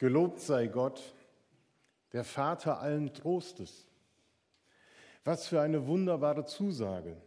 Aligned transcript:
Gelobt 0.00 0.40
sei 0.40 0.66
Gott, 0.66 1.14
der 2.14 2.24
Vater 2.24 2.80
allen 2.80 3.12
Trostes. 3.12 3.86
Was 5.24 5.46
für 5.46 5.60
eine 5.60 5.86
wunderbare 5.86 6.46
Zusage, 6.46 7.18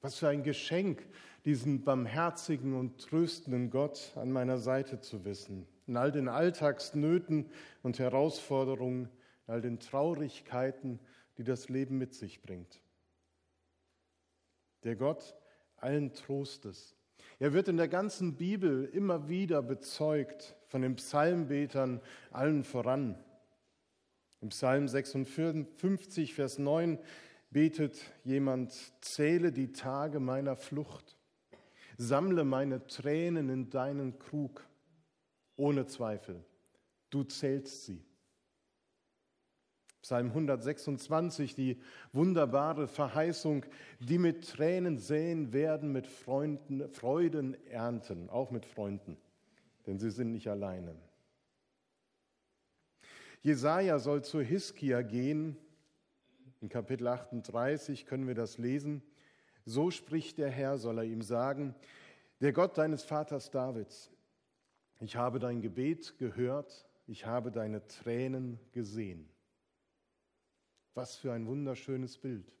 was 0.00 0.16
für 0.18 0.26
ein 0.26 0.42
Geschenk, 0.42 1.06
diesen 1.44 1.84
barmherzigen 1.84 2.74
und 2.74 2.98
tröstenden 2.98 3.70
Gott 3.70 4.10
an 4.16 4.32
meiner 4.32 4.58
Seite 4.58 5.00
zu 5.00 5.24
wissen, 5.24 5.68
in 5.86 5.96
all 5.96 6.10
den 6.10 6.26
Alltagsnöten 6.26 7.52
und 7.84 8.00
Herausforderungen, 8.00 9.08
in 9.46 9.54
all 9.54 9.60
den 9.60 9.78
Traurigkeiten, 9.78 10.98
die 11.36 11.44
das 11.44 11.68
Leben 11.68 11.98
mit 11.98 12.14
sich 12.14 12.42
bringt. 12.42 12.80
Der 14.82 14.96
Gott 14.96 15.36
allen 15.76 16.12
Trostes. 16.14 16.96
Er 17.38 17.52
wird 17.52 17.68
in 17.68 17.76
der 17.76 17.86
ganzen 17.86 18.34
Bibel 18.34 18.86
immer 18.86 19.28
wieder 19.28 19.62
bezeugt 19.62 20.56
von 20.68 20.82
den 20.82 20.96
Psalmbetern 20.96 22.00
allen 22.30 22.62
voran. 22.62 23.18
Im 24.40 24.50
Psalm 24.50 24.86
56, 24.86 26.34
Vers 26.34 26.58
9 26.58 26.98
betet 27.50 27.98
jemand, 28.24 28.72
zähle 29.00 29.50
die 29.50 29.72
Tage 29.72 30.20
meiner 30.20 30.54
Flucht, 30.54 31.16
sammle 31.96 32.44
meine 32.44 32.86
Tränen 32.86 33.48
in 33.48 33.70
deinen 33.70 34.18
Krug, 34.18 34.64
ohne 35.56 35.86
Zweifel, 35.86 36.44
du 37.10 37.24
zählst 37.24 37.84
sie. 37.84 38.04
Psalm 40.02 40.28
126, 40.28 41.54
die 41.56 41.80
wunderbare 42.12 42.86
Verheißung, 42.86 43.66
die 43.98 44.18
mit 44.18 44.48
Tränen 44.48 44.98
säen 44.98 45.52
werden, 45.52 45.90
mit 45.90 46.06
Freunden, 46.06 46.88
Freuden 46.88 47.56
ernten, 47.66 48.30
auch 48.30 48.50
mit 48.50 48.64
Freunden, 48.64 49.16
denn 49.88 49.98
sie 49.98 50.10
sind 50.10 50.32
nicht 50.32 50.48
alleine. 50.48 50.94
Jesaja 53.40 53.98
soll 53.98 54.22
zu 54.22 54.42
Hiskia 54.42 55.00
gehen. 55.00 55.56
In 56.60 56.68
Kapitel 56.68 57.06
38 57.06 58.04
können 58.04 58.26
wir 58.26 58.34
das 58.34 58.58
lesen. 58.58 59.02
So 59.64 59.90
spricht 59.90 60.36
der 60.36 60.50
Herr, 60.50 60.76
soll 60.76 60.98
er 60.98 61.04
ihm 61.04 61.22
sagen, 61.22 61.74
der 62.42 62.52
Gott 62.52 62.76
deines 62.76 63.02
Vaters 63.02 63.50
Davids. 63.50 64.10
Ich 65.00 65.16
habe 65.16 65.38
dein 65.38 65.62
Gebet 65.62 66.18
gehört, 66.18 66.86
ich 67.06 67.24
habe 67.24 67.50
deine 67.50 67.86
Tränen 67.86 68.60
gesehen. 68.72 69.26
Was 70.92 71.16
für 71.16 71.32
ein 71.32 71.46
wunderschönes 71.46 72.18
Bild. 72.18 72.52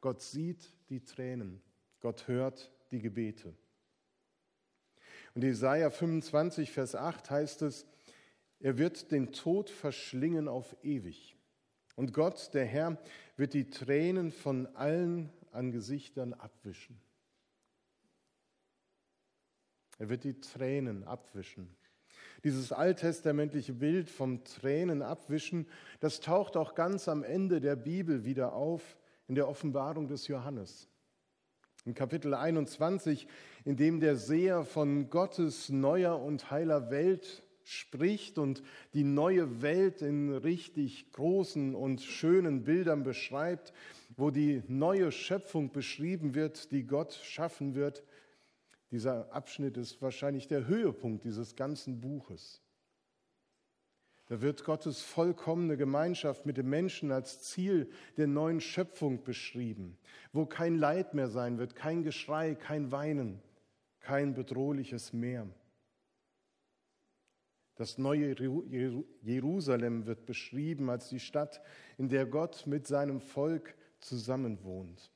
Gott 0.00 0.22
sieht 0.22 0.74
die 0.88 1.04
Tränen, 1.04 1.62
Gott 2.00 2.26
hört 2.26 2.72
die 2.90 3.00
Gebete. 3.00 3.54
Und 5.34 5.42
Jesaja 5.42 5.90
25, 5.90 6.70
Vers 6.70 6.94
8 6.94 7.30
heißt 7.30 7.62
es, 7.62 7.86
er 8.60 8.78
wird 8.78 9.10
den 9.10 9.32
Tod 9.32 9.68
verschlingen 9.68 10.48
auf 10.48 10.76
ewig. 10.82 11.36
Und 11.96 12.12
Gott, 12.12 12.54
der 12.54 12.64
Herr, 12.64 12.98
wird 13.36 13.52
die 13.52 13.68
Tränen 13.68 14.32
von 14.32 14.66
allen 14.74 15.30
an 15.50 15.70
Gesichtern 15.70 16.32
abwischen. 16.32 17.00
Er 19.98 20.08
wird 20.08 20.24
die 20.24 20.40
Tränen 20.40 21.04
abwischen. 21.04 21.74
Dieses 22.42 22.72
alttestamentliche 22.72 23.72
Bild 23.72 24.10
vom 24.10 24.44
Tränen 24.44 25.02
abwischen, 25.02 25.66
das 26.00 26.20
taucht 26.20 26.56
auch 26.56 26.74
ganz 26.74 27.08
am 27.08 27.22
Ende 27.22 27.60
der 27.60 27.76
Bibel 27.76 28.24
wieder 28.24 28.52
auf 28.52 28.98
in 29.28 29.34
der 29.34 29.48
Offenbarung 29.48 30.08
des 30.08 30.28
Johannes. 30.28 30.88
Im 31.86 31.92
Kapitel 31.92 32.32
21, 32.32 33.26
in 33.66 33.76
dem 33.76 34.00
der 34.00 34.16
Seher 34.16 34.64
von 34.64 35.10
Gottes 35.10 35.68
neuer 35.68 36.18
und 36.18 36.50
heiler 36.50 36.90
Welt 36.90 37.42
spricht 37.62 38.38
und 38.38 38.62
die 38.94 39.04
neue 39.04 39.60
Welt 39.60 40.00
in 40.00 40.32
richtig 40.32 41.12
großen 41.12 41.74
und 41.74 42.00
schönen 42.00 42.64
Bildern 42.64 43.02
beschreibt, 43.02 43.74
wo 44.16 44.30
die 44.30 44.62
neue 44.66 45.12
Schöpfung 45.12 45.72
beschrieben 45.72 46.34
wird, 46.34 46.72
die 46.72 46.86
Gott 46.86 47.12
schaffen 47.22 47.74
wird, 47.74 48.02
dieser 48.90 49.30
Abschnitt 49.34 49.76
ist 49.76 50.00
wahrscheinlich 50.00 50.48
der 50.48 50.66
Höhepunkt 50.66 51.24
dieses 51.24 51.54
ganzen 51.54 52.00
Buches. 52.00 52.63
Da 54.26 54.40
wird 54.40 54.64
Gottes 54.64 55.02
vollkommene 55.02 55.76
Gemeinschaft 55.76 56.46
mit 56.46 56.56
dem 56.56 56.70
Menschen 56.70 57.12
als 57.12 57.42
Ziel 57.42 57.90
der 58.16 58.26
neuen 58.26 58.60
Schöpfung 58.60 59.22
beschrieben, 59.22 59.98
wo 60.32 60.46
kein 60.46 60.76
Leid 60.76 61.12
mehr 61.12 61.28
sein 61.28 61.58
wird, 61.58 61.74
kein 61.74 62.02
Geschrei, 62.02 62.54
kein 62.54 62.90
Weinen, 62.90 63.42
kein 64.00 64.34
bedrohliches 64.34 65.12
Meer. 65.12 65.46
Das 67.76 67.98
neue 67.98 68.34
Jerusalem 69.20 70.06
wird 70.06 70.26
beschrieben 70.26 70.88
als 70.88 71.08
die 71.08 71.20
Stadt, 71.20 71.60
in 71.98 72.08
der 72.08 72.24
Gott 72.24 72.66
mit 72.66 72.86
seinem 72.86 73.20
Volk 73.20 73.74
zusammenwohnt. 73.98 75.10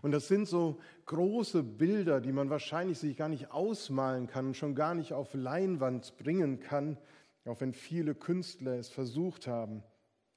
Und 0.00 0.10
das 0.10 0.26
sind 0.26 0.48
so 0.48 0.80
große 1.06 1.62
Bilder, 1.62 2.20
die 2.20 2.32
man 2.32 2.50
wahrscheinlich 2.50 2.98
sich 2.98 3.16
gar 3.16 3.28
nicht 3.28 3.52
ausmalen 3.52 4.26
kann 4.26 4.46
und 4.46 4.56
schon 4.56 4.74
gar 4.74 4.94
nicht 4.94 5.12
auf 5.12 5.34
Leinwand 5.34 6.16
bringen 6.16 6.58
kann, 6.58 6.98
auch 7.44 7.60
wenn 7.60 7.72
viele 7.72 8.14
Künstler 8.14 8.78
es 8.78 8.88
versucht 8.88 9.46
haben. 9.46 9.82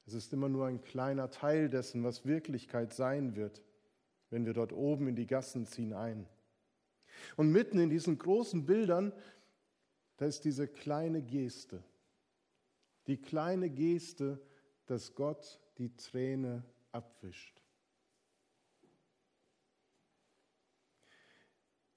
Es 0.06 0.14
ist 0.14 0.34
immer 0.34 0.50
nur 0.50 0.68
ein 0.68 0.82
kleiner 0.82 1.30
Teil 1.30 1.70
dessen, 1.70 2.04
was 2.04 2.26
Wirklichkeit 2.26 2.94
sein 2.94 3.36
wird, 3.36 3.64
wenn 4.30 4.46
wir 4.46 4.54
dort 4.54 4.74
oben 4.74 5.08
in 5.08 5.16
die 5.16 5.28
Gassen 5.28 5.66
ziehen 5.66 5.94
ein. 5.94 6.28
Und 7.38 7.52
mitten 7.52 7.80
in 7.80 7.90
diesen 7.90 8.18
großen 8.18 8.66
Bildern, 8.66 9.14
da 10.18 10.26
ist 10.26 10.46
diese 10.46 10.68
kleine 10.68 11.22
Geste, 11.22 11.84
die 13.08 13.18
kleine 13.18 13.70
Geste, 13.70 14.40
dass 14.86 15.16
Gott 15.16 15.60
die 15.78 15.96
Träne 15.96 16.64
abwischt. 16.92 17.62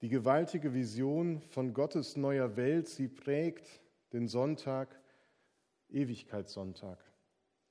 Die 0.01 0.09
gewaltige 0.09 0.73
Vision 0.73 1.41
von 1.41 1.73
Gottes 1.73 2.15
neuer 2.15 2.55
Welt, 2.55 2.87
sie 2.87 3.07
prägt 3.07 3.81
den 4.13 4.27
Sonntag, 4.27 4.98
Ewigkeitssonntag, 5.91 6.99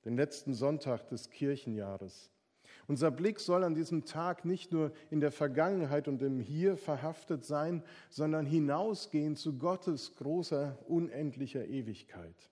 den 0.05 0.15
letzten 0.15 0.53
Sonntag 0.53 1.07
des 1.07 1.29
Kirchenjahres. 1.29 2.31
Unser 2.87 3.11
Blick 3.11 3.39
soll 3.39 3.63
an 3.63 3.75
diesem 3.75 4.05
Tag 4.05 4.45
nicht 4.45 4.71
nur 4.71 4.91
in 5.11 5.19
der 5.19 5.31
Vergangenheit 5.31 6.07
und 6.07 6.21
im 6.21 6.39
Hier 6.39 6.75
verhaftet 6.75 7.45
sein, 7.45 7.83
sondern 8.09 8.45
hinausgehen 8.45 9.35
zu 9.35 9.57
Gottes 9.57 10.15
großer, 10.15 10.77
unendlicher 10.87 11.65
Ewigkeit. 11.65 12.49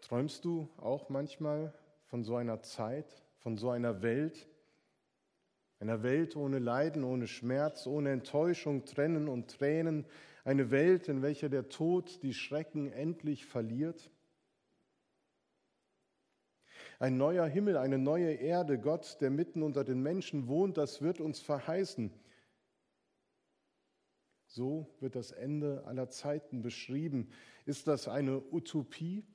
Träumst 0.00 0.44
du 0.44 0.68
auch 0.76 1.08
manchmal 1.08 1.72
von 2.06 2.24
so 2.24 2.36
einer 2.36 2.60
Zeit, 2.62 3.22
von 3.38 3.56
so 3.56 3.70
einer 3.70 4.02
Welt, 4.02 4.48
einer 5.80 6.02
Welt 6.02 6.36
ohne 6.36 6.58
Leiden, 6.58 7.04
ohne 7.04 7.26
Schmerz, 7.26 7.86
ohne 7.86 8.10
Enttäuschung, 8.10 8.84
Trennen 8.84 9.28
und 9.28 9.50
Tränen, 9.50 10.06
eine 10.44 10.70
Welt, 10.70 11.08
in 11.08 11.22
welcher 11.22 11.48
der 11.48 11.68
Tod 11.68 12.22
die 12.22 12.34
Schrecken 12.34 12.92
endlich 12.92 13.46
verliert. 13.46 14.10
Ein 16.98 17.16
neuer 17.16 17.46
Himmel, 17.46 17.76
eine 17.76 17.98
neue 17.98 18.34
Erde, 18.34 18.78
Gott, 18.78 19.20
der 19.20 19.30
mitten 19.30 19.62
unter 19.62 19.84
den 19.84 20.02
Menschen 20.02 20.46
wohnt, 20.46 20.76
das 20.76 21.02
wird 21.02 21.20
uns 21.20 21.40
verheißen. 21.40 22.12
So 24.46 24.94
wird 25.00 25.16
das 25.16 25.32
Ende 25.32 25.84
aller 25.86 26.08
Zeiten 26.10 26.62
beschrieben. 26.62 27.30
Ist 27.64 27.88
das 27.88 28.06
eine 28.06 28.40
Utopie? 28.52 29.26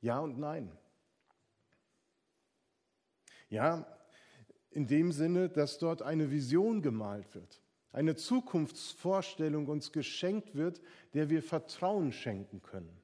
Ja 0.00 0.18
und 0.18 0.38
nein. 0.38 0.76
Ja, 3.50 3.86
in 4.70 4.86
dem 4.86 5.12
Sinne, 5.12 5.48
dass 5.48 5.78
dort 5.78 6.02
eine 6.02 6.30
Vision 6.30 6.82
gemalt 6.82 7.34
wird, 7.34 7.60
eine 7.92 8.14
Zukunftsvorstellung 8.14 9.66
uns 9.66 9.92
geschenkt 9.92 10.54
wird, 10.54 10.80
der 11.14 11.28
wir 11.28 11.42
Vertrauen 11.42 12.12
schenken 12.12 12.62
können. 12.62 12.96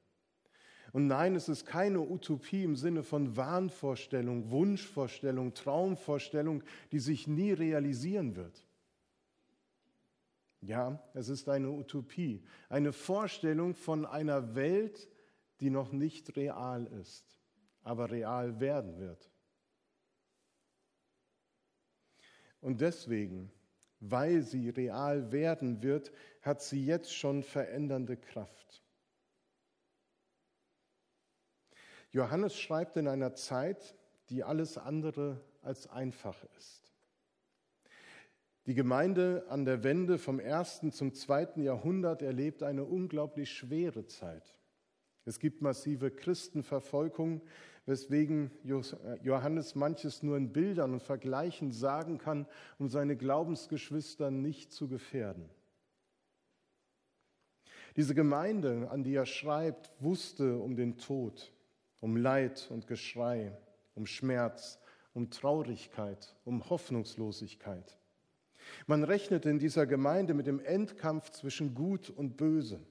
Und 0.93 1.07
nein, 1.07 1.35
es 1.35 1.49
ist 1.49 1.65
keine 1.65 1.99
Utopie 1.99 2.63
im 2.63 2.75
Sinne 2.75 3.03
von 3.03 3.35
Wahnvorstellung, 3.35 4.49
Wunschvorstellung, 4.49 5.53
Traumvorstellung, 5.53 6.63
die 6.91 6.99
sich 6.99 7.27
nie 7.27 7.51
realisieren 7.51 8.35
wird. 8.35 8.63
Ja, 10.61 10.99
es 11.13 11.29
ist 11.29 11.49
eine 11.49 11.69
Utopie, 11.69 12.41
eine 12.69 12.93
Vorstellung 12.93 13.75
von 13.75 14.05
einer 14.05 14.55
Welt, 14.55 15.09
die 15.59 15.69
noch 15.69 15.91
nicht 15.91 16.35
real 16.35 16.87
ist, 16.99 17.39
aber 17.83 18.09
real 18.09 18.59
werden 18.59 18.97
wird. 18.97 19.29
Und 22.61 22.81
deswegen, 22.81 23.51
weil 23.99 24.41
sie 24.41 24.69
real 24.69 25.31
werden 25.31 25.81
wird, 25.81 26.11
hat 26.41 26.61
sie 26.61 26.85
jetzt 26.85 27.13
schon 27.13 27.43
verändernde 27.43 28.17
Kraft. 28.17 28.83
Johannes 32.11 32.57
schreibt 32.57 32.97
in 32.97 33.07
einer 33.07 33.35
Zeit, 33.35 33.95
die 34.29 34.43
alles 34.43 34.77
andere 34.77 35.41
als 35.61 35.87
einfach 35.87 36.43
ist. 36.57 36.93
Die 38.65 38.73
Gemeinde 38.73 39.45
an 39.47 39.63
der 39.63 39.83
Wende 39.83 40.17
vom 40.17 40.39
ersten 40.39 40.91
zum 40.91 41.13
zweiten 41.13 41.61
Jahrhundert 41.61 42.21
erlebt 42.21 42.63
eine 42.63 42.83
unglaublich 42.83 43.51
schwere 43.51 44.05
Zeit. 44.07 44.57
Es 45.23 45.39
gibt 45.39 45.61
massive 45.61 46.11
Christenverfolgung, 46.11 47.41
weswegen 47.87 48.51
Johannes 49.23 49.73
manches 49.73 50.21
nur 50.21 50.37
in 50.37 50.51
Bildern 50.51 50.93
und 50.93 51.01
Vergleichen 51.01 51.71
sagen 51.71 52.19
kann, 52.19 52.45
um 52.77 52.89
seine 52.89 53.15
Glaubensgeschwister 53.15 54.29
nicht 54.29 54.71
zu 54.71 54.87
gefährden. 54.87 55.49
Diese 57.95 58.13
Gemeinde, 58.13 58.89
an 58.91 59.03
die 59.03 59.15
er 59.15 59.25
schreibt, 59.25 59.91
wusste 59.99 60.57
um 60.57 60.75
den 60.75 60.97
Tod, 60.97 61.51
um 61.99 62.15
Leid 62.15 62.67
und 62.69 62.85
Geschrei, 62.85 63.57
um 63.95 64.05
Schmerz, 64.05 64.79
um 65.13 65.31
Traurigkeit, 65.31 66.35
um 66.45 66.69
Hoffnungslosigkeit. 66.69 67.97
Man 68.85 69.03
rechnete 69.03 69.49
in 69.49 69.59
dieser 69.59 69.87
Gemeinde 69.87 70.33
mit 70.33 70.45
dem 70.45 70.59
Endkampf 70.59 71.31
zwischen 71.31 71.73
Gut 71.73 72.09
und 72.09 72.37
Böse. 72.37 72.81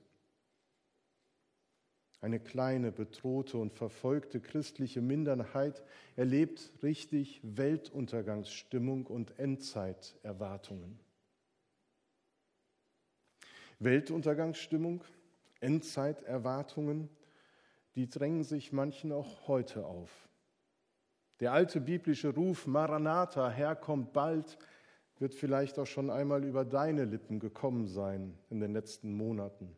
Eine 2.27 2.41
kleine, 2.41 2.91
bedrohte 2.91 3.57
und 3.57 3.73
verfolgte 3.73 4.41
christliche 4.41 5.01
Minderheit 5.01 5.85
erlebt 6.17 6.73
richtig 6.83 7.41
Weltuntergangsstimmung 7.45 9.07
und 9.07 9.39
Endzeiterwartungen. 9.39 10.99
Weltuntergangsstimmung, 13.79 15.05
Endzeiterwartungen, 15.61 17.09
die 17.95 18.09
drängen 18.09 18.43
sich 18.43 18.73
manchen 18.73 19.13
auch 19.13 19.47
heute 19.47 19.87
auf. 19.87 20.11
Der 21.39 21.53
alte 21.53 21.81
biblische 21.81 22.35
Ruf 22.35 22.67
Maranatha, 22.67 23.51
Herr 23.51 23.77
kommt 23.77 24.13
bald, 24.13 24.59
wird 25.21 25.33
vielleicht 25.33 25.79
auch 25.79 25.87
schon 25.87 26.11
einmal 26.11 26.43
über 26.43 26.65
deine 26.65 27.05
Lippen 27.05 27.39
gekommen 27.39 27.87
sein 27.87 28.37
in 28.51 28.59
den 28.59 28.73
letzten 28.73 29.13
Monaten. 29.13 29.77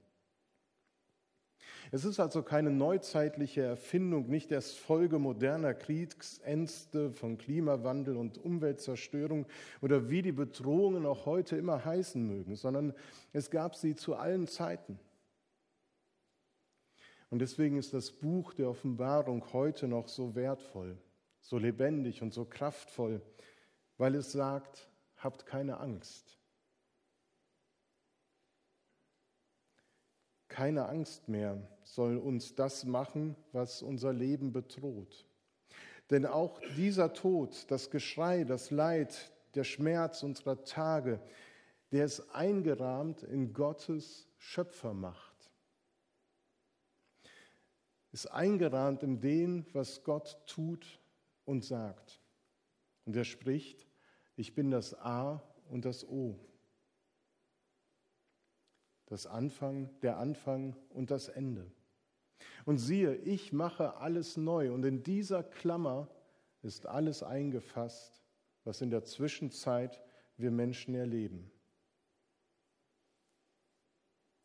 Es 1.91 2.05
ist 2.05 2.21
also 2.21 2.43
keine 2.43 2.71
neuzeitliche 2.71 3.63
Erfindung, 3.63 4.29
nicht 4.29 4.51
erst 4.53 4.79
Folge 4.79 5.19
moderner 5.19 5.73
Kriegsängste 5.73 7.11
von 7.13 7.39
Klimawandel 7.39 8.17
und 8.17 8.37
Umweltzerstörung 8.37 9.47
oder 9.81 10.11
wie 10.11 10.21
die 10.21 10.33
Bedrohungen 10.33 11.07
auch 11.07 11.25
heute 11.25 11.57
immer 11.57 11.85
heißen 11.85 12.23
mögen, 12.27 12.57
sondern 12.57 12.93
es 13.33 13.51
gab 13.51 13.75
sie 13.75 13.97
zu 13.97 14.17
allen 14.17 14.47
Zeiten. 14.47 14.99
Und 17.31 17.41
deswegen 17.41 17.79
ist 17.79 17.95
das 17.95 18.11
Buch 18.11 18.55
der 18.55 18.69
Offenbarung 18.69 19.45
heute 19.53 19.89
noch 19.89 20.09
so 20.09 20.35
wertvoll, 20.35 20.97
so 21.41 21.59
lebendig 21.59 22.21
und 22.23 22.35
so 22.35 22.45
kraftvoll, 22.45 23.23
weil 23.97 24.15
es 24.15 24.33
sagt, 24.33 24.89
habt 25.17 25.47
keine 25.47 25.79
Angst. 25.79 26.38
Keine 30.59 30.89
Angst 30.89 31.29
mehr 31.29 31.57
soll 31.85 32.17
uns 32.17 32.57
das 32.57 32.85
machen, 32.85 33.37
was 33.53 33.81
unser 33.81 34.13
Leben 34.13 34.53
bedroht. 34.53 35.25
Denn 36.11 36.27
auch 36.27 36.61
dieser 36.77 37.13
Tod, 37.13 37.71
das 37.71 37.91
Geschrei, 37.91 38.43
das 38.43 38.73
Leid, 38.73 39.31
der 39.55 39.63
Schmerz 39.63 40.25
unserer 40.25 40.65
Tage, 40.65 41.21
der 41.93 42.07
ist 42.07 42.35
eingerahmt 42.35 43.23
in 43.23 43.53
Gottes 43.53 44.27
Schöpfermacht. 44.37 45.49
Ist 48.11 48.27
eingerahmt 48.27 49.05
in 49.05 49.21
dem, 49.21 49.65
was 49.75 50.03
Gott 50.03 50.43
tut 50.49 50.99
und 51.45 51.65
sagt. 51.65 52.21
Und 53.05 53.15
er 53.15 53.23
spricht, 53.23 53.87
ich 54.35 54.57
bin 54.57 54.73
das 54.73 54.93
A 54.93 55.41
und 55.71 55.85
das 55.85 56.05
O. 56.05 56.37
Das 59.09 59.27
Anfang, 59.27 59.91
der 60.03 60.19
Anfang 60.19 60.77
und 60.91 61.11
das 61.11 61.29
Ende. 61.29 61.71
Und 62.65 62.79
siehe, 62.79 63.15
ich 63.17 63.53
mache 63.53 63.97
alles 63.97 64.37
neu. 64.37 64.73
Und 64.73 64.85
in 64.85 65.03
dieser 65.03 65.43
Klammer 65.43 66.09
ist 66.63 66.87
alles 66.87 67.23
eingefasst, 67.23 68.23
was 68.65 68.83
in 68.83 68.91
der 68.91 69.05
Zwischenzeit 69.05 70.03
wir 70.37 70.51
Menschen 70.51 70.95
erleben. 70.95 71.51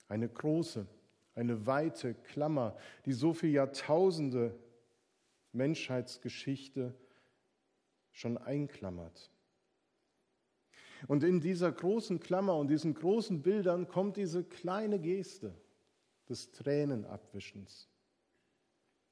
Eine 0.08 0.30
große, 0.30 0.88
eine 1.36 1.66
weite 1.66 2.14
Klammer, 2.14 2.78
die 3.06 3.14
so 3.14 3.34
viele 3.34 3.54
Jahrtausende 3.54 4.58
Menschheitsgeschichte 5.52 6.96
schon 8.12 8.38
einklammert. 8.38 9.33
Und 11.08 11.24
in 11.24 11.42
dieser 11.42 11.72
großen 11.72 12.20
Klammer 12.20 12.56
und 12.56 12.70
diesen 12.70 12.94
großen 12.94 13.42
Bildern 13.42 13.88
kommt 13.88 14.18
diese 14.18 14.44
kleine 14.44 15.00
Geste 15.00 15.54
des 16.30 16.52
Tränenabwischens. 16.52 17.90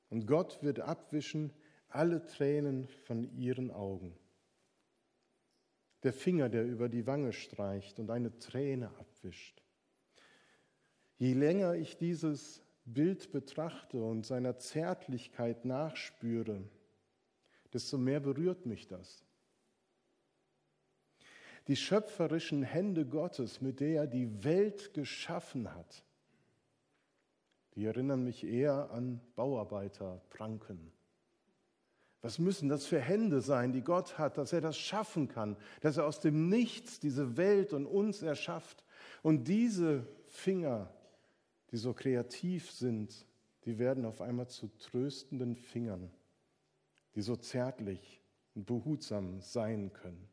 Und 0.09 0.25
Gott 0.25 0.61
wird 0.61 0.79
abwischen 0.79 1.51
alle 1.89 2.25
Tränen 2.25 2.87
von 2.87 3.35
ihren 3.37 3.71
Augen. 3.71 4.15
Der 6.03 6.13
Finger, 6.13 6.49
der 6.49 6.65
über 6.65 6.89
die 6.89 7.05
Wange 7.05 7.33
streicht 7.33 7.99
und 7.99 8.09
eine 8.09 8.37
Träne 8.39 8.89
abwischt. 8.97 9.61
Je 11.17 11.33
länger 11.33 11.75
ich 11.75 11.97
dieses 11.97 12.63
Bild 12.85 13.31
betrachte 13.31 14.01
und 14.01 14.25
seiner 14.25 14.57
Zärtlichkeit 14.57 15.65
nachspüre, 15.65 16.63
desto 17.73 17.97
mehr 17.97 18.19
berührt 18.19 18.65
mich 18.65 18.87
das 18.87 19.23
die 21.67 21.75
schöpferischen 21.75 22.63
Hände 22.63 23.05
Gottes, 23.05 23.61
mit 23.61 23.79
der 23.79 24.01
er 24.01 24.07
die 24.07 24.43
Welt 24.43 24.93
geschaffen 24.93 25.73
hat, 25.73 26.03
die 27.75 27.85
erinnern 27.85 28.23
mich 28.23 28.43
eher 28.43 28.91
an 28.91 29.21
Bauarbeiterpranken. 29.35 30.91
Was 32.21 32.37
müssen 32.37 32.69
das 32.69 32.85
für 32.85 32.99
Hände 32.99 33.41
sein, 33.41 33.71
die 33.71 33.81
Gott 33.81 34.19
hat, 34.19 34.37
dass 34.37 34.53
er 34.53 34.61
das 34.61 34.77
schaffen 34.77 35.27
kann, 35.27 35.57
dass 35.81 35.97
er 35.97 36.05
aus 36.05 36.19
dem 36.19 36.49
Nichts 36.49 36.99
diese 36.99 37.35
Welt 37.35 37.73
und 37.73 37.87
uns 37.87 38.21
erschafft. 38.21 38.83
Und 39.23 39.47
diese 39.47 40.05
Finger, 40.27 40.93
die 41.71 41.77
so 41.77 41.93
kreativ 41.93 42.71
sind, 42.71 43.25
die 43.65 43.79
werden 43.79 44.05
auf 44.05 44.21
einmal 44.21 44.47
zu 44.47 44.67
tröstenden 44.77 45.55
Fingern, 45.55 46.11
die 47.15 47.21
so 47.21 47.35
zärtlich 47.35 48.21
und 48.53 48.69
sein 49.41 49.91
können. 49.93 50.30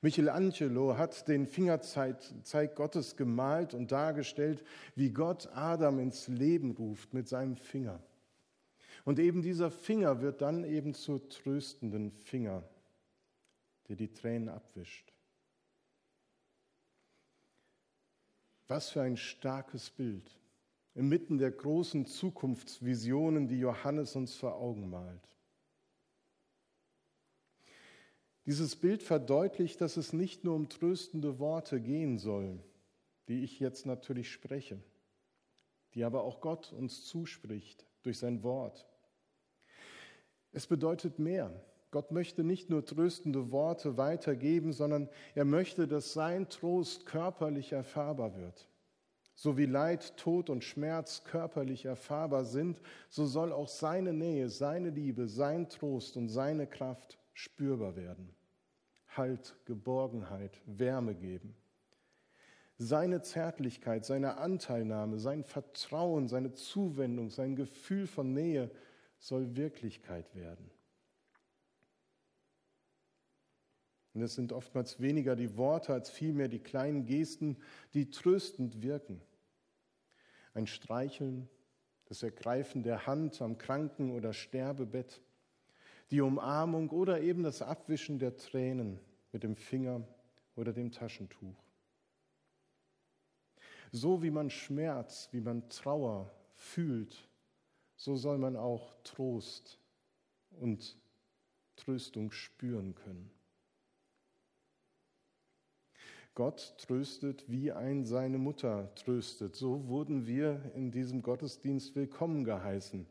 Michelangelo 0.00 0.96
hat 0.96 1.26
den 1.26 1.46
Fingerzeig 1.46 2.76
Gottes 2.76 3.16
gemalt 3.16 3.74
und 3.74 3.90
dargestellt, 3.90 4.64
wie 4.94 5.10
Gott 5.10 5.48
Adam 5.52 5.98
ins 5.98 6.28
Leben 6.28 6.70
ruft 6.70 7.14
mit 7.14 7.28
seinem 7.28 7.56
Finger. 7.56 8.00
Und 9.04 9.18
eben 9.18 9.42
dieser 9.42 9.70
Finger 9.70 10.20
wird 10.20 10.40
dann 10.40 10.64
eben 10.64 10.94
zur 10.94 11.28
tröstenden 11.28 12.10
Finger, 12.10 12.62
der 13.88 13.96
die 13.96 14.12
Tränen 14.12 14.48
abwischt. 14.48 15.12
Was 18.68 18.90
für 18.90 19.02
ein 19.02 19.16
starkes 19.16 19.90
Bild 19.90 20.38
inmitten 20.94 21.38
der 21.38 21.52
großen 21.52 22.06
Zukunftsvisionen, 22.06 23.46
die 23.48 23.60
Johannes 23.60 24.16
uns 24.16 24.34
vor 24.34 24.56
Augen 24.56 24.90
malt. 24.90 25.37
Dieses 28.48 28.76
Bild 28.76 29.02
verdeutlicht, 29.02 29.82
dass 29.82 29.98
es 29.98 30.14
nicht 30.14 30.42
nur 30.42 30.54
um 30.54 30.70
tröstende 30.70 31.38
Worte 31.38 31.82
gehen 31.82 32.16
soll, 32.16 32.58
die 33.28 33.44
ich 33.44 33.60
jetzt 33.60 33.84
natürlich 33.84 34.32
spreche, 34.32 34.78
die 35.92 36.02
aber 36.02 36.22
auch 36.22 36.40
Gott 36.40 36.72
uns 36.72 37.04
zuspricht 37.04 37.84
durch 38.04 38.16
sein 38.16 38.42
Wort. 38.42 38.88
Es 40.50 40.66
bedeutet 40.66 41.18
mehr. 41.18 41.62
Gott 41.90 42.10
möchte 42.10 42.42
nicht 42.42 42.70
nur 42.70 42.86
tröstende 42.86 43.52
Worte 43.52 43.98
weitergeben, 43.98 44.72
sondern 44.72 45.10
er 45.34 45.44
möchte, 45.44 45.86
dass 45.86 46.14
sein 46.14 46.48
Trost 46.48 47.04
körperlich 47.04 47.72
erfahrbar 47.72 48.34
wird. 48.34 48.66
So 49.34 49.58
wie 49.58 49.66
Leid, 49.66 50.16
Tod 50.16 50.48
und 50.48 50.64
Schmerz 50.64 51.22
körperlich 51.24 51.84
erfahrbar 51.84 52.46
sind, 52.46 52.80
so 53.10 53.26
soll 53.26 53.52
auch 53.52 53.68
seine 53.68 54.14
Nähe, 54.14 54.48
seine 54.48 54.88
Liebe, 54.88 55.28
sein 55.28 55.68
Trost 55.68 56.16
und 56.16 56.30
seine 56.30 56.66
Kraft 56.66 57.18
spürbar 57.34 57.94
werden. 57.94 58.34
Halt, 59.16 59.56
Geborgenheit, 59.64 60.60
Wärme 60.66 61.14
geben. 61.14 61.56
Seine 62.76 63.22
Zärtlichkeit, 63.22 64.04
seine 64.04 64.36
Anteilnahme, 64.36 65.18
sein 65.18 65.42
Vertrauen, 65.42 66.28
seine 66.28 66.52
Zuwendung, 66.52 67.30
sein 67.30 67.56
Gefühl 67.56 68.06
von 68.06 68.32
Nähe 68.32 68.70
soll 69.18 69.56
Wirklichkeit 69.56 70.34
werden. 70.36 70.70
Und 74.14 74.22
es 74.22 74.34
sind 74.34 74.52
oftmals 74.52 75.00
weniger 75.00 75.36
die 75.36 75.56
Worte 75.56 75.92
als 75.92 76.10
vielmehr 76.10 76.48
die 76.48 76.58
kleinen 76.58 77.06
Gesten, 77.06 77.56
die 77.94 78.10
tröstend 78.10 78.82
wirken. 78.82 79.20
Ein 80.54 80.66
Streicheln, 80.66 81.48
das 82.06 82.22
Ergreifen 82.22 82.82
der 82.82 83.06
Hand 83.06 83.40
am 83.42 83.58
Kranken- 83.58 84.10
oder 84.10 84.32
Sterbebett, 84.32 85.20
die 86.10 86.20
Umarmung 86.20 86.90
oder 86.90 87.20
eben 87.20 87.42
das 87.42 87.62
Abwischen 87.62 88.18
der 88.18 88.36
Tränen 88.36 88.98
mit 89.32 89.42
dem 89.42 89.56
Finger 89.56 90.02
oder 90.56 90.72
dem 90.72 90.90
Taschentuch. 90.90 91.62
So 93.92 94.22
wie 94.22 94.30
man 94.30 94.50
Schmerz, 94.50 95.28
wie 95.32 95.40
man 95.40 95.68
Trauer 95.68 96.30
fühlt, 96.54 97.28
so 97.96 98.16
soll 98.16 98.38
man 98.38 98.56
auch 98.56 98.94
Trost 99.02 99.78
und 100.50 100.96
Tröstung 101.76 102.32
spüren 102.32 102.94
können. 102.94 103.30
Gott 106.34 106.76
tröstet, 106.78 107.44
wie 107.48 107.72
ein 107.72 108.04
seine 108.04 108.38
Mutter 108.38 108.94
tröstet. 108.94 109.56
So 109.56 109.88
wurden 109.88 110.26
wir 110.26 110.70
in 110.76 110.92
diesem 110.92 111.22
Gottesdienst 111.22 111.96
willkommen 111.96 112.44
geheißen. 112.44 113.06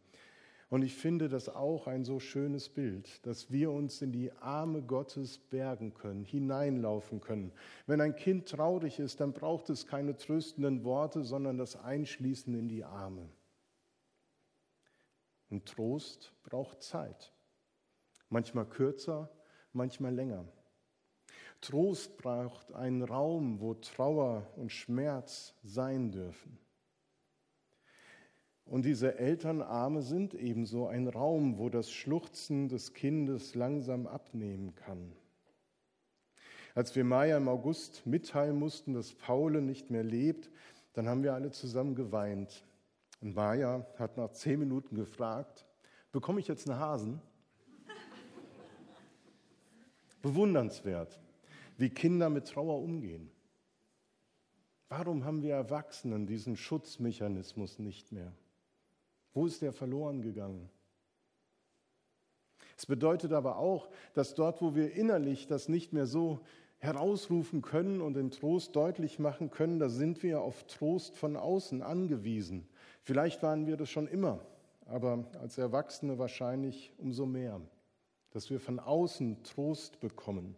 Und 0.69 0.81
ich 0.81 0.95
finde 0.95 1.29
das 1.29 1.47
auch 1.47 1.87
ein 1.87 2.03
so 2.03 2.19
schönes 2.19 2.67
Bild, 2.67 3.25
dass 3.25 3.51
wir 3.51 3.71
uns 3.71 4.01
in 4.01 4.11
die 4.11 4.33
Arme 4.33 4.81
Gottes 4.81 5.37
bergen 5.37 5.93
können, 5.93 6.25
hineinlaufen 6.25 7.21
können. 7.21 7.53
Wenn 7.85 8.01
ein 8.01 8.15
Kind 8.17 8.49
traurig 8.49 8.99
ist, 8.99 9.21
dann 9.21 9.31
braucht 9.31 9.69
es 9.69 9.87
keine 9.87 10.17
tröstenden 10.17 10.83
Worte, 10.83 11.23
sondern 11.23 11.57
das 11.57 11.77
Einschließen 11.77 12.53
in 12.53 12.67
die 12.67 12.83
Arme. 12.83 13.29
Und 15.49 15.65
Trost 15.65 16.33
braucht 16.43 16.83
Zeit. 16.83 17.31
Manchmal 18.29 18.65
kürzer, 18.65 19.29
manchmal 19.71 20.13
länger. 20.13 20.45
Trost 21.61 22.17
braucht 22.17 22.73
einen 22.73 23.03
Raum, 23.03 23.61
wo 23.61 23.73
Trauer 23.73 24.45
und 24.57 24.73
Schmerz 24.73 25.55
sein 25.63 26.11
dürfen. 26.11 26.59
Und 28.69 28.83
diese 28.83 29.17
Elternarme 29.17 30.01
sind 30.01 30.33
ebenso 30.33 30.87
ein 30.87 31.07
Raum, 31.07 31.57
wo 31.57 31.69
das 31.69 31.89
Schluchzen 31.89 32.67
des 32.67 32.93
Kindes 32.93 33.55
langsam 33.55 34.07
abnehmen 34.07 34.75
kann. 34.75 35.13
Als 36.75 36.95
wir 36.95 37.05
Maya 37.05 37.37
im 37.37 37.47
August 37.47 38.05
mitteilen 38.05 38.59
mussten, 38.59 38.93
dass 38.93 39.13
Paule 39.13 39.61
nicht 39.61 39.89
mehr 39.89 40.03
lebt, 40.03 40.51
dann 40.93 41.07
haben 41.07 41.23
wir 41.23 41.33
alle 41.33 41.51
zusammen 41.51 41.95
geweint. 41.95 42.65
Und 43.21 43.35
Maya 43.35 43.87
hat 43.97 44.17
nach 44.17 44.31
zehn 44.31 44.59
Minuten 44.59 44.95
gefragt, 44.95 45.65
bekomme 46.11 46.41
ich 46.41 46.47
jetzt 46.47 46.69
einen 46.69 46.79
Hasen? 46.79 47.21
Bewundernswert, 50.21 51.19
wie 51.77 51.89
Kinder 51.89 52.29
mit 52.29 52.47
Trauer 52.47 52.81
umgehen. 52.81 53.31
Warum 54.89 55.23
haben 55.23 55.41
wir 55.41 55.53
Erwachsenen 55.53 56.27
diesen 56.27 56.57
Schutzmechanismus 56.57 57.79
nicht 57.79 58.11
mehr? 58.11 58.33
Wo 59.37 59.45
ist 59.45 59.61
der 59.61 59.71
verloren 59.71 60.23
gegangen? 60.23 60.67
Es 62.75 62.87
bedeutet 62.87 63.33
aber 63.33 63.57
auch, 63.57 63.87
dass 64.15 64.33
dort, 64.33 64.63
wo 64.63 64.73
wir 64.73 64.93
innerlich 64.93 65.45
das 65.45 65.69
nicht 65.69 65.93
mehr 65.93 66.07
so 66.07 66.39
herausrufen 66.79 67.61
können 67.61 68.01
und 68.01 68.15
den 68.15 68.31
Trost 68.31 68.75
deutlich 68.75 69.19
machen 69.19 69.51
können, 69.51 69.77
da 69.77 69.89
sind 69.89 70.23
wir 70.23 70.41
auf 70.41 70.63
Trost 70.63 71.15
von 71.15 71.35
außen 71.35 71.83
angewiesen. 71.83 72.67
Vielleicht 73.03 73.43
waren 73.43 73.67
wir 73.67 73.77
das 73.77 73.91
schon 73.91 74.07
immer, 74.07 74.43
aber 74.87 75.23
als 75.39 75.59
Erwachsene 75.59 76.17
wahrscheinlich 76.17 76.91
umso 76.97 77.27
mehr, 77.27 77.61
dass 78.31 78.49
wir 78.49 78.59
von 78.59 78.79
außen 78.79 79.43
Trost 79.43 79.99
bekommen. 79.99 80.55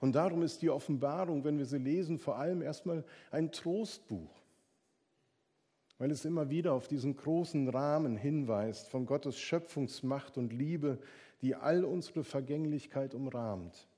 Und 0.00 0.16
darum 0.16 0.42
ist 0.42 0.62
die 0.62 0.70
Offenbarung, 0.70 1.44
wenn 1.44 1.58
wir 1.58 1.66
sie 1.66 1.78
lesen, 1.78 2.18
vor 2.18 2.38
allem 2.38 2.60
erstmal 2.60 3.04
ein 3.30 3.52
Trostbuch 3.52 4.34
weil 5.98 6.10
es 6.10 6.24
immer 6.24 6.48
wieder 6.48 6.72
auf 6.72 6.88
diesen 6.88 7.16
großen 7.16 7.68
Rahmen 7.68 8.16
hinweist 8.16 8.88
von 8.88 9.04
Gottes 9.04 9.38
Schöpfungsmacht 9.38 10.38
und 10.38 10.52
Liebe, 10.52 10.98
die 11.42 11.54
all 11.54 11.84
unsere 11.84 12.24
Vergänglichkeit 12.24 13.14
umrahmt, 13.14 13.88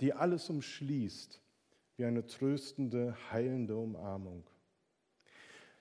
die 0.00 0.12
alles 0.12 0.50
umschließt 0.50 1.40
wie 1.96 2.04
eine 2.04 2.26
tröstende, 2.26 3.16
heilende 3.30 3.76
Umarmung. 3.76 4.44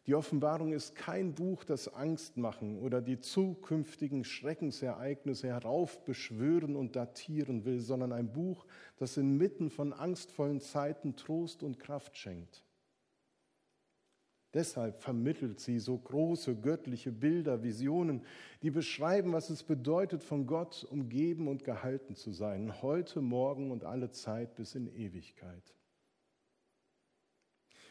Die 0.08 0.16
Offenbarung 0.16 0.74
ist 0.74 0.96
kein 0.96 1.36
Buch, 1.36 1.64
das 1.64 1.88
Angst 1.94 2.36
machen 2.36 2.80
oder 2.80 3.02
die 3.02 3.20
zukünftigen 3.20 4.24
Schreckensereignisse 4.24 5.48
heraufbeschwören 5.48 6.76
und 6.76 6.96
datieren 6.96 7.66
will, 7.66 7.80
sondern 7.80 8.12
ein 8.12 8.32
Buch, 8.32 8.66
das 8.98 9.18
inmitten 9.18 9.70
von 9.70 9.94
angstvollen 9.94 10.60
Zeiten 10.60 11.16
Trost 11.16 11.62
und 11.62 11.80
Kraft 11.80 12.18
schenkt. 12.18 12.64
Deshalb 14.54 15.00
vermittelt 15.00 15.62
sie 15.62 15.80
so 15.80 15.98
große 15.98 16.58
göttliche 16.58 17.12
Bilder, 17.12 17.64
Visionen, 17.64 18.26
die 18.62 18.72
beschreiben, 18.72 19.32
was 19.32 19.50
es 19.50 19.64
bedeutet, 19.64 20.24
von 20.24 20.46
Gott 20.46 20.84
umgeben 20.84 21.48
und 21.48 21.64
gehalten 21.64 22.16
zu 22.16 22.32
sein, 22.32 22.82
heute, 22.82 23.22
morgen 23.22 23.72
und 23.72 23.86
alle 23.86 24.12
Zeit 24.12 24.56
bis 24.56 24.76
in 24.76 24.94
Ewigkeit. 24.94 25.74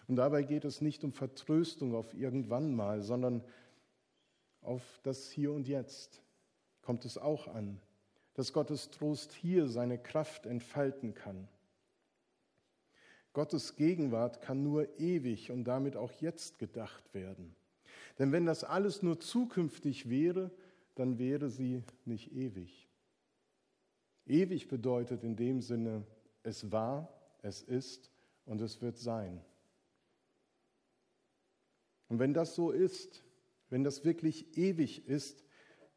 Und 0.06 0.16
dabei 0.16 0.42
geht 0.42 0.64
es 0.64 0.82
nicht 0.82 1.02
um 1.02 1.12
Vertröstung 1.12 1.94
auf 1.94 2.12
irgendwann 2.12 2.74
mal, 2.74 3.00
sondern 3.00 3.42
auf 4.60 5.00
das 5.02 5.30
Hier 5.30 5.52
und 5.52 5.66
Jetzt 5.66 6.22
kommt 6.82 7.06
es 7.06 7.16
auch 7.16 7.48
an, 7.48 7.80
dass 8.34 8.52
Gottes 8.52 8.90
Trost 8.90 9.32
hier 9.32 9.68
seine 9.68 9.98
Kraft 9.98 10.44
entfalten 10.46 11.14
kann. 11.14 11.48
Gottes 13.32 13.76
Gegenwart 13.76 14.40
kann 14.40 14.62
nur 14.62 14.98
ewig 14.98 15.50
und 15.50 15.64
damit 15.64 15.96
auch 15.96 16.12
jetzt 16.20 16.58
gedacht 16.58 17.14
werden. 17.14 17.54
Denn 18.18 18.32
wenn 18.32 18.44
das 18.44 18.64
alles 18.64 19.02
nur 19.02 19.20
zukünftig 19.20 20.08
wäre, 20.08 20.50
dann 20.96 21.18
wäre 21.18 21.48
sie 21.48 21.82
nicht 22.04 22.32
ewig. 22.32 22.88
Ewig 24.26 24.68
bedeutet 24.68 25.24
in 25.24 25.36
dem 25.36 25.60
Sinne, 25.60 26.04
es 26.42 26.70
war, 26.72 27.08
es 27.42 27.62
ist 27.62 28.10
und 28.44 28.60
es 28.60 28.82
wird 28.82 28.98
sein. 28.98 29.40
Und 32.08 32.18
wenn 32.18 32.34
das 32.34 32.54
so 32.54 32.70
ist, 32.70 33.24
wenn 33.68 33.84
das 33.84 34.04
wirklich 34.04 34.58
ewig 34.58 35.06
ist, 35.06 35.44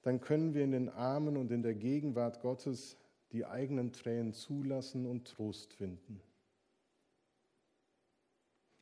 dann 0.04 0.22
können 0.22 0.54
wir 0.54 0.64
in 0.64 0.72
den 0.72 0.90
Armen 0.90 1.38
und 1.38 1.52
in 1.52 1.64
der 1.64 1.74
Gegenwart 1.74 2.42
Gottes 2.42 2.98
die 3.32 3.46
eigenen 3.46 3.92
Tränen 3.92 4.34
zulassen 4.34 5.08
und 5.08 5.26
Trost 5.26 5.74
finden. 5.74 6.22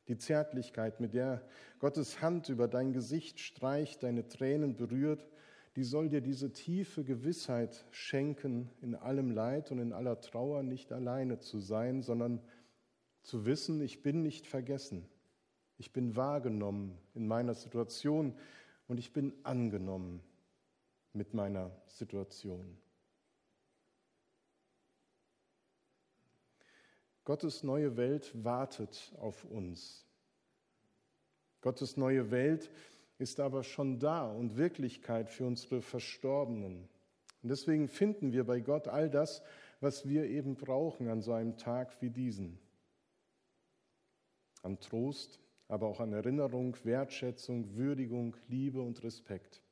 Die 0.08 0.18
Zärtlichkeit, 0.18 1.00
mit 1.00 1.14
der 1.14 1.42
Gottes 1.78 2.20
Hand 2.20 2.48
über 2.48 2.68
dein 2.68 2.92
Gesicht 2.92 3.40
streicht, 3.40 4.02
deine 4.02 4.28
Tränen 4.28 4.76
berührt, 4.76 5.28
die 5.76 5.84
soll 5.84 6.08
dir 6.08 6.20
diese 6.20 6.52
tiefe 6.52 7.04
Gewissheit 7.04 7.86
schenken, 7.90 8.70
in 8.82 8.94
allem 8.94 9.30
Leid 9.30 9.70
und 9.70 9.78
in 9.78 9.92
aller 9.92 10.20
Trauer 10.20 10.62
nicht 10.62 10.92
alleine 10.92 11.38
zu 11.38 11.60
sein, 11.60 12.02
sondern 12.02 12.40
zu 13.22 13.46
wissen, 13.46 13.80
ich 13.80 14.02
bin 14.02 14.22
nicht 14.22 14.46
vergessen. 14.46 15.08
Ich 15.78 15.92
bin 15.92 16.14
wahrgenommen 16.16 16.98
in 17.14 17.26
meiner 17.26 17.54
Situation 17.54 18.34
und 18.86 18.98
ich 18.98 19.12
bin 19.12 19.32
angenommen 19.44 20.20
mit 21.12 21.32
meiner 21.34 21.70
Situation. 21.86 22.78
Gottes 27.24 27.62
neue 27.62 27.96
Welt 27.96 28.32
wartet 28.44 29.12
auf 29.18 29.44
uns. 29.44 30.04
Gottes 31.60 31.96
neue 31.96 32.30
Welt 32.32 32.70
ist 33.18 33.38
aber 33.38 33.62
schon 33.62 34.00
da 34.00 34.30
und 34.30 34.56
Wirklichkeit 34.56 35.30
für 35.30 35.46
unsere 35.46 35.80
Verstorbenen. 35.80 36.88
Und 37.42 37.48
deswegen 37.48 37.88
finden 37.88 38.32
wir 38.32 38.44
bei 38.44 38.60
Gott 38.60 38.88
all 38.88 39.08
das, 39.08 39.42
was 39.80 40.08
wir 40.08 40.24
eben 40.24 40.56
brauchen 40.56 41.08
an 41.08 41.22
so 41.22 41.32
einem 41.32 41.56
Tag 41.56 42.00
wie 42.00 42.10
diesen. 42.10 42.58
An 44.62 44.80
Trost, 44.80 45.38
aber 45.68 45.86
auch 45.86 46.00
an 46.00 46.12
Erinnerung, 46.12 46.76
Wertschätzung, 46.84 47.76
Würdigung, 47.76 48.36
Liebe 48.48 48.80
und 48.80 49.02
Respekt. 49.04 49.62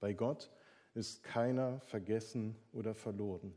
Bei 0.00 0.12
Gott 0.12 0.50
ist 0.94 1.22
keiner 1.22 1.80
vergessen 1.80 2.56
oder 2.72 2.94
verloren. 2.94 3.54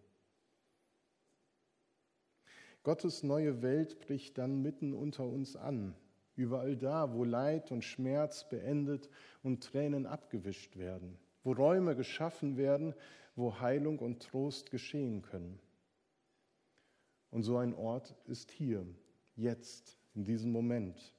Gottes 2.87 3.21
neue 3.21 3.61
Welt 3.63 3.99
bricht 3.99 4.37
dann 4.37 4.61
mitten 4.61 4.93
unter 4.93 5.25
uns 5.25 5.57
an, 5.57 5.93
überall 6.37 6.77
da, 6.77 7.13
wo 7.13 7.25
Leid 7.25 7.69
und 7.69 7.83
Schmerz 7.83 8.47
beendet 8.47 9.09
und 9.43 9.61
Tränen 9.61 10.05
abgewischt 10.05 10.77
werden, 10.77 11.17
wo 11.43 11.51
Räume 11.51 11.97
geschaffen 11.97 12.55
werden, 12.55 12.93
wo 13.35 13.59
Heilung 13.59 13.99
und 13.99 14.21
Trost 14.21 14.71
geschehen 14.71 15.21
können. 15.21 15.59
Und 17.29 17.43
so 17.43 17.57
ein 17.57 17.73
Ort 17.73 18.15
ist 18.25 18.51
hier, 18.51 18.85
jetzt, 19.35 19.97
in 20.15 20.23
diesem 20.23 20.53
Moment. 20.53 21.13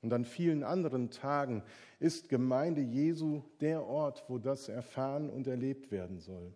Und 0.00 0.14
an 0.14 0.24
vielen 0.24 0.64
anderen 0.64 1.10
Tagen 1.10 1.62
ist 1.98 2.30
Gemeinde 2.30 2.80
Jesu 2.80 3.42
der 3.60 3.84
Ort, 3.84 4.24
wo 4.28 4.38
das 4.38 4.70
erfahren 4.70 5.28
und 5.28 5.46
erlebt 5.46 5.90
werden 5.90 6.20
soll. 6.20 6.54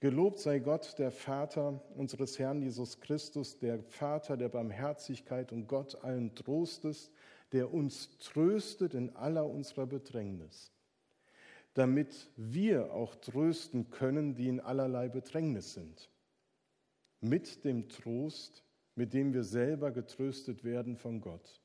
Gelobt 0.00 0.38
sei 0.38 0.58
Gott, 0.58 0.98
der 0.98 1.10
Vater 1.10 1.82
unseres 1.94 2.38
Herrn 2.38 2.60
Jesus 2.60 3.00
Christus, 3.00 3.58
der 3.58 3.82
Vater 3.82 4.36
der 4.36 4.50
Barmherzigkeit 4.50 5.52
und 5.52 5.66
Gott 5.66 6.04
allen 6.04 6.34
Trostes, 6.34 7.10
der 7.52 7.72
uns 7.72 8.18
tröstet 8.18 8.92
in 8.94 9.16
aller 9.16 9.46
unserer 9.46 9.86
Bedrängnis, 9.86 10.72
damit 11.74 12.30
wir 12.36 12.92
auch 12.92 13.14
trösten 13.14 13.90
können, 13.90 14.34
die 14.34 14.48
in 14.48 14.60
allerlei 14.60 15.08
Bedrängnis 15.08 15.72
sind. 15.72 16.10
mit 17.20 17.64
dem 17.64 17.88
Trost, 17.88 18.64
mit 18.94 19.12
dem 19.12 19.32
wir 19.34 19.44
selber 19.44 19.90
getröstet 19.90 20.64
werden 20.64 20.96
von 20.96 21.20
Gott. 21.20 21.62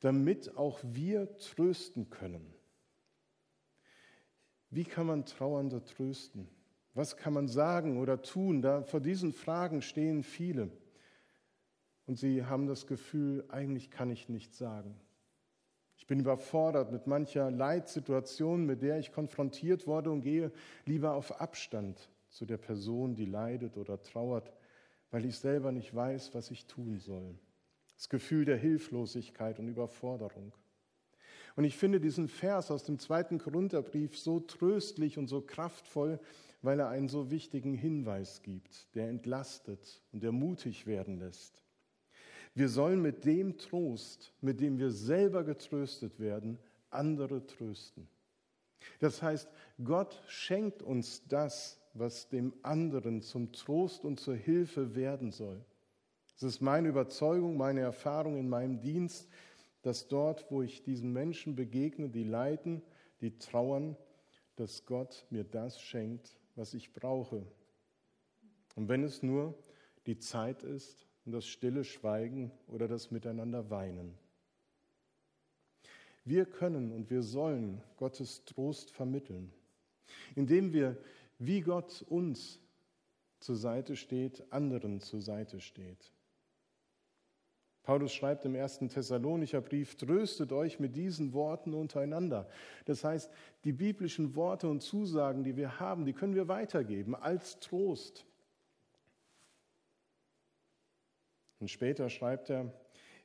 Damit 0.00 0.56
auch 0.56 0.80
wir 0.82 1.36
trösten 1.38 2.10
können. 2.10 2.53
Wie 4.74 4.82
kann 4.82 5.06
man 5.06 5.24
Trauernde 5.24 5.84
trösten? 5.84 6.48
Was 6.94 7.16
kann 7.16 7.32
man 7.32 7.46
sagen 7.46 7.96
oder 7.96 8.22
tun? 8.22 8.60
Da 8.60 8.82
vor 8.82 8.98
diesen 8.98 9.32
Fragen 9.32 9.82
stehen 9.82 10.24
viele. 10.24 10.68
Und 12.06 12.18
sie 12.18 12.44
haben 12.44 12.66
das 12.66 12.88
Gefühl, 12.88 13.44
eigentlich 13.50 13.92
kann 13.92 14.10
ich 14.10 14.28
nichts 14.28 14.58
sagen. 14.58 14.96
Ich 15.96 16.08
bin 16.08 16.18
überfordert 16.18 16.90
mit 16.90 17.06
mancher 17.06 17.52
Leitsituation, 17.52 18.66
mit 18.66 18.82
der 18.82 18.98
ich 18.98 19.12
konfrontiert 19.12 19.86
wurde 19.86 20.10
und 20.10 20.22
gehe 20.22 20.50
lieber 20.86 21.14
auf 21.14 21.40
Abstand 21.40 22.10
zu 22.28 22.44
der 22.44 22.58
Person, 22.58 23.14
die 23.14 23.26
leidet 23.26 23.76
oder 23.76 24.02
trauert, 24.02 24.52
weil 25.12 25.24
ich 25.24 25.38
selber 25.38 25.70
nicht 25.70 25.94
weiß, 25.94 26.34
was 26.34 26.50
ich 26.50 26.66
tun 26.66 26.98
soll. 26.98 27.38
Das 27.94 28.08
Gefühl 28.08 28.44
der 28.44 28.56
Hilflosigkeit 28.56 29.60
und 29.60 29.68
Überforderung. 29.68 30.52
Und 31.56 31.64
ich 31.64 31.76
finde 31.76 32.00
diesen 32.00 32.28
Vers 32.28 32.70
aus 32.70 32.82
dem 32.82 32.98
zweiten 32.98 33.38
Korintherbrief 33.38 34.18
so 34.18 34.40
tröstlich 34.40 35.18
und 35.18 35.28
so 35.28 35.40
kraftvoll, 35.40 36.18
weil 36.62 36.80
er 36.80 36.88
einen 36.88 37.08
so 37.08 37.30
wichtigen 37.30 37.74
Hinweis 37.74 38.42
gibt, 38.42 38.94
der 38.94 39.08
entlastet 39.08 40.02
und 40.12 40.22
der 40.22 40.32
mutig 40.32 40.86
werden 40.86 41.18
lässt. 41.18 41.62
Wir 42.54 42.68
sollen 42.68 43.02
mit 43.02 43.24
dem 43.24 43.58
Trost, 43.58 44.32
mit 44.40 44.60
dem 44.60 44.78
wir 44.78 44.90
selber 44.90 45.44
getröstet 45.44 46.18
werden, 46.20 46.58
andere 46.90 47.46
trösten. 47.46 48.08
Das 49.00 49.22
heißt, 49.22 49.48
Gott 49.82 50.22
schenkt 50.28 50.82
uns 50.82 51.26
das, 51.26 51.80
was 51.94 52.28
dem 52.28 52.52
anderen 52.62 53.22
zum 53.22 53.52
Trost 53.52 54.04
und 54.04 54.20
zur 54.20 54.36
Hilfe 54.36 54.94
werden 54.94 55.30
soll. 55.30 55.64
Es 56.36 56.42
ist 56.42 56.60
meine 56.60 56.88
Überzeugung, 56.88 57.56
meine 57.56 57.80
Erfahrung 57.80 58.36
in 58.36 58.48
meinem 58.48 58.80
Dienst, 58.80 59.28
dass 59.84 60.08
dort, 60.08 60.50
wo 60.50 60.62
ich 60.62 60.82
diesen 60.82 61.12
Menschen 61.12 61.56
begegne, 61.56 62.08
die 62.08 62.24
leiden, 62.24 62.82
die 63.20 63.36
trauern, 63.38 63.96
dass 64.56 64.86
Gott 64.86 65.26
mir 65.28 65.44
das 65.44 65.78
schenkt, 65.78 66.40
was 66.56 66.72
ich 66.72 66.94
brauche. 66.94 67.46
Und 68.76 68.88
wenn 68.88 69.04
es 69.04 69.22
nur 69.22 69.54
die 70.06 70.18
Zeit 70.18 70.62
ist 70.62 71.06
und 71.26 71.32
das 71.32 71.46
stille 71.46 71.84
Schweigen 71.84 72.50
oder 72.66 72.88
das 72.88 73.10
Miteinander 73.10 73.68
weinen. 73.68 74.14
Wir 76.24 76.46
können 76.46 76.90
und 76.90 77.10
wir 77.10 77.22
sollen 77.22 77.82
Gottes 77.98 78.46
Trost 78.46 78.90
vermitteln, 78.90 79.52
indem 80.34 80.72
wir 80.72 80.96
wie 81.38 81.60
Gott 81.60 82.02
uns 82.08 82.58
zur 83.38 83.56
Seite 83.56 83.96
steht, 83.96 84.50
anderen 84.50 85.00
zur 85.02 85.20
Seite 85.20 85.60
steht. 85.60 86.13
Paulus 87.84 88.14
schreibt 88.14 88.46
im 88.46 88.54
ersten 88.54 88.88
Thessalonicher 88.88 89.60
Brief, 89.60 89.94
tröstet 89.96 90.52
euch 90.52 90.80
mit 90.80 90.96
diesen 90.96 91.34
Worten 91.34 91.74
untereinander. 91.74 92.48
Das 92.86 93.04
heißt, 93.04 93.30
die 93.64 93.72
biblischen 93.72 94.34
Worte 94.34 94.68
und 94.68 94.80
Zusagen, 94.80 95.44
die 95.44 95.56
wir 95.56 95.78
haben, 95.78 96.06
die 96.06 96.14
können 96.14 96.34
wir 96.34 96.48
weitergeben 96.48 97.14
als 97.14 97.60
Trost. 97.60 98.24
Und 101.60 101.68
später 101.68 102.08
schreibt 102.08 102.48
er, 102.48 102.72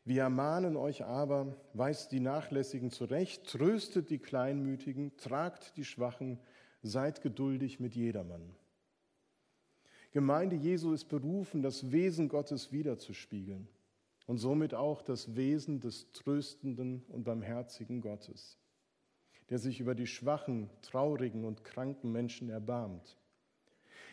wir 0.03 0.23
ermahnen 0.23 0.75
euch 0.75 1.05
aber, 1.05 1.55
weist 1.73 2.11
die 2.11 2.19
Nachlässigen 2.19 2.91
zurecht, 2.91 3.45
tröstet 3.47 4.09
die 4.09 4.19
Kleinmütigen, 4.19 5.15
tragt 5.15 5.77
die 5.77 5.85
Schwachen, 5.85 6.37
seid 6.81 7.21
geduldig 7.21 7.79
mit 7.79 7.95
jedermann. 7.95 8.55
Gemeinde 10.11 10.57
Jesu 10.57 10.91
ist 10.91 11.05
berufen, 11.05 11.61
das 11.61 11.91
Wesen 11.91 12.27
Gottes 12.27 12.73
wiederzuspiegeln 12.73 13.69
und 14.29 14.37
somit 14.37 14.75
auch 14.75 15.01
das 15.01 15.35
Wesen 15.35 15.79
des 15.79 16.11
tröstenden 16.11 17.03
und 17.07 17.23
barmherzigen 17.23 17.99
Gottes, 17.99 18.59
der 19.49 19.57
sich 19.57 19.79
über 19.79 19.95
die 19.95 20.05
schwachen, 20.05 20.69
traurigen 20.83 21.45
und 21.45 21.63
kranken 21.63 22.11
Menschen 22.11 22.51
erbarmt. 22.51 23.17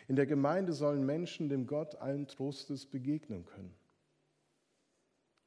In 0.07 0.15
der 0.15 0.25
Gemeinde 0.25 0.73
sollen 0.73 1.05
Menschen 1.05 1.49
dem 1.49 1.67
Gott 1.67 1.93
allen 2.01 2.25
Trostes 2.27 2.87
begegnen 2.87 3.45
können. 3.45 3.75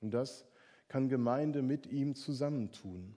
Und 0.03 0.13
das 0.13 0.47
kann 0.87 1.09
Gemeinde 1.09 1.63
mit 1.63 1.89
ihm 1.89 2.15
zusammentun. 2.15 3.17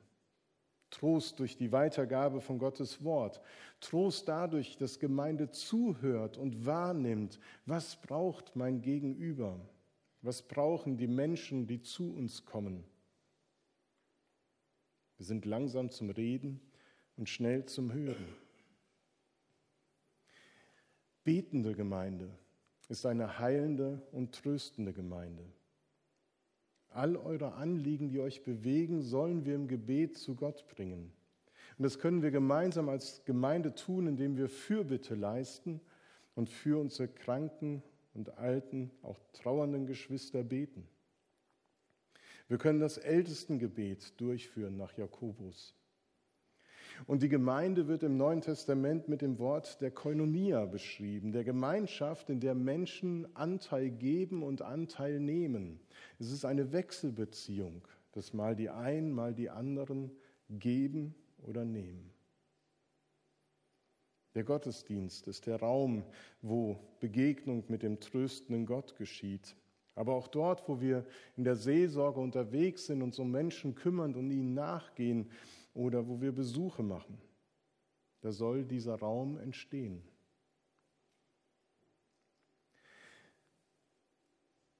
Trost 0.89 1.39
durch 1.39 1.55
die 1.55 1.71
Weitergabe 1.71 2.41
von 2.41 2.57
Gottes 2.57 3.03
Wort. 3.03 3.41
Trost 3.79 4.27
dadurch, 4.27 4.75
dass 4.77 4.97
Gemeinde 4.97 5.51
zuhört 5.51 6.39
und 6.39 6.65
wahrnimmt, 6.65 7.39
was 7.67 7.95
braucht 8.01 8.55
mein 8.55 8.81
Gegenüber? 8.81 9.59
Was 10.23 10.41
brauchen 10.41 10.95
die 10.95 11.07
Menschen, 11.07 11.67
die 11.67 11.81
zu 11.81 12.15
uns 12.15 12.45
kommen? 12.45 12.85
Wir 15.17 15.25
sind 15.25 15.43
langsam 15.43 15.89
zum 15.89 16.09
Reden 16.09 16.61
und 17.17 17.27
schnell 17.27 17.65
zum 17.65 17.91
Hören. 17.91 18.25
Betende 21.25 21.75
Gemeinde 21.75 22.29
ist 22.87 23.05
eine 23.05 23.37
heilende 23.37 24.01
und 24.13 24.33
tröstende 24.33 24.93
Gemeinde. 24.93 25.43
All 26.87 27.17
eure 27.17 27.55
Anliegen, 27.55 28.07
die 28.07 28.21
euch 28.21 28.43
bewegen, 28.43 29.01
sollen 29.01 29.43
wir 29.43 29.55
im 29.55 29.67
Gebet 29.67 30.17
zu 30.17 30.35
Gott 30.35 30.69
bringen. 30.69 31.11
Und 31.77 31.83
das 31.83 31.99
können 31.99 32.21
wir 32.21 32.31
gemeinsam 32.31 32.87
als 32.87 33.25
Gemeinde 33.25 33.75
tun, 33.75 34.07
indem 34.07 34.37
wir 34.37 34.47
Fürbitte 34.47 35.15
leisten 35.15 35.81
und 36.33 36.49
für 36.49 36.79
unsere 36.79 37.09
kranken 37.09 37.83
und 38.13 38.37
alten, 38.37 38.91
auch 39.01 39.19
trauernden 39.33 39.85
Geschwister 39.85 40.43
beten. 40.43 40.87
Wir 42.47 42.57
können 42.57 42.79
das 42.79 42.97
Ältestengebet 42.97 44.19
durchführen 44.19 44.77
nach 44.77 44.97
Jakobus. 44.97 45.75
Und 47.07 47.23
die 47.23 47.29
Gemeinde 47.29 47.87
wird 47.87 48.03
im 48.03 48.17
Neuen 48.17 48.41
Testament 48.41 49.07
mit 49.07 49.21
dem 49.21 49.39
Wort 49.39 49.81
der 49.81 49.91
Koinonia 49.91 50.65
beschrieben, 50.65 51.31
der 51.31 51.43
Gemeinschaft, 51.43 52.29
in 52.29 52.39
der 52.39 52.53
Menschen 52.53 53.35
Anteil 53.35 53.89
geben 53.89 54.43
und 54.43 54.61
Anteil 54.61 55.19
nehmen. 55.19 55.79
Es 56.19 56.31
ist 56.31 56.45
eine 56.45 56.71
Wechselbeziehung, 56.71 57.81
dass 58.11 58.33
mal 58.33 58.55
die 58.55 58.69
einen, 58.69 59.11
mal 59.11 59.33
die 59.33 59.49
anderen 59.49 60.11
geben 60.49 61.15
oder 61.41 61.65
nehmen. 61.65 62.12
Der 64.35 64.43
Gottesdienst 64.43 65.27
ist 65.27 65.45
der 65.45 65.59
Raum, 65.59 66.03
wo 66.41 66.79
Begegnung 66.99 67.63
mit 67.67 67.83
dem 67.83 67.99
tröstenden 67.99 68.65
Gott 68.65 68.95
geschieht. 68.95 69.55
Aber 69.95 70.15
auch 70.15 70.27
dort, 70.27 70.67
wo 70.67 70.81
wir 70.81 71.05
in 71.37 71.43
der 71.43 71.55
Seelsorge 71.55 72.19
unterwegs 72.19 72.87
sind, 72.87 73.03
uns 73.03 73.19
um 73.19 73.29
Menschen 73.29 73.75
kümmern 73.75 74.15
und 74.15 74.31
ihnen 74.31 74.53
nachgehen, 74.53 75.29
oder 75.73 76.07
wo 76.07 76.21
wir 76.21 76.31
Besuche 76.31 76.83
machen. 76.83 77.17
Da 78.21 78.31
soll 78.31 78.63
dieser 78.63 78.95
Raum 78.95 79.37
entstehen. 79.37 80.01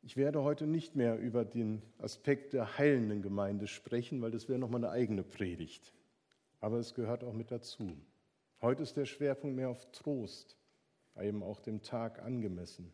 Ich 0.01 0.17
werde 0.17 0.43
heute 0.43 0.67
nicht 0.67 0.95
mehr 0.95 1.17
über 1.17 1.45
den 1.45 1.81
Aspekt 1.97 2.53
der 2.53 2.77
heilenden 2.77 3.21
Gemeinde 3.21 3.67
sprechen, 3.67 4.21
weil 4.21 4.31
das 4.31 4.49
wäre 4.49 4.59
nochmal 4.59 4.83
eine 4.83 4.93
eigene 4.93 5.23
Predigt. 5.23 5.93
Aber 6.59 6.77
es 6.77 6.93
gehört 6.93 7.23
auch 7.23 7.33
mit 7.33 7.51
dazu. 7.51 7.97
Heute 8.63 8.81
ist 8.83 8.95
der 8.95 9.05
Schwerpunkt 9.05 9.57
mehr 9.57 9.67
auf 9.67 9.91
Trost, 9.91 10.55
eben 11.19 11.43
auch 11.43 11.59
dem 11.59 11.81
Tag 11.81 12.21
angemessen. 12.21 12.93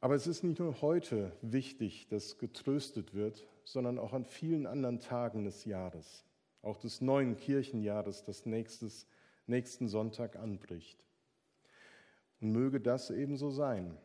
Aber 0.00 0.16
es 0.16 0.26
ist 0.26 0.42
nicht 0.42 0.58
nur 0.58 0.82
heute 0.82 1.30
wichtig, 1.42 2.08
dass 2.08 2.38
getröstet 2.38 3.14
wird, 3.14 3.46
sondern 3.62 4.00
auch 4.00 4.12
an 4.12 4.24
vielen 4.24 4.66
anderen 4.66 4.98
Tagen 4.98 5.44
des 5.44 5.64
Jahres, 5.64 6.24
auch 6.60 6.76
des 6.76 7.02
neuen 7.02 7.36
Kirchenjahres, 7.36 8.24
das 8.24 8.46
nächstes, 8.46 9.06
nächsten 9.46 9.86
Sonntag 9.86 10.34
anbricht. 10.34 10.98
Und 12.40 12.50
möge 12.50 12.80
das 12.80 13.12
ebenso 13.12 13.50
sein, 13.50 13.96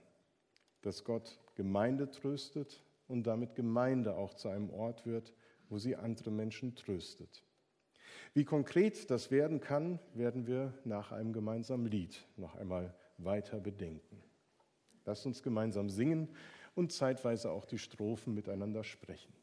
dass 0.83 1.03
Gott 1.03 1.39
Gemeinde 1.55 2.11
tröstet 2.11 2.83
und 3.07 3.23
damit 3.23 3.55
Gemeinde 3.55 4.13
auch 4.17 4.35
zu 4.35 4.49
einem 4.49 4.69
Ort 4.69 5.07
wird, 5.07 5.33
wo 5.67 5.79
sie 5.79 5.95
andere 5.95 6.29
Menschen 6.29 6.75
tröstet. 6.75 7.43
Wie 8.33 8.45
konkret 8.45 9.09
das 9.09 9.31
werden 9.31 9.59
kann, 9.59 9.99
werden 10.13 10.45
wir 10.45 10.73
nach 10.85 11.11
einem 11.11 11.33
gemeinsamen 11.33 11.87
Lied 11.87 12.25
noch 12.37 12.55
einmal 12.55 12.93
weiter 13.17 13.59
bedenken. 13.59 14.21
Lasst 15.05 15.25
uns 15.25 15.41
gemeinsam 15.41 15.89
singen 15.89 16.29
und 16.75 16.91
zeitweise 16.91 17.51
auch 17.51 17.65
die 17.65 17.79
Strophen 17.79 18.33
miteinander 18.35 18.83
sprechen. 18.83 19.33